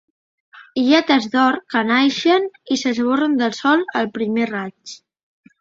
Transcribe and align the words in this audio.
Illetes 0.83 1.27
d’or 1.35 1.57
que 1.75 1.83
naixen 1.91 2.49
i 2.77 2.79
s’esborren 2.85 3.39
del 3.43 3.55
sol 3.61 3.87
al 4.01 4.11
primer 4.17 4.53
raig. 4.57 4.99